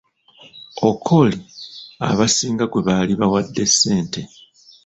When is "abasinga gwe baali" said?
2.09-3.13